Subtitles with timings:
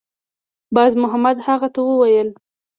[0.75, 2.29] بازمحمد هغه ته وویل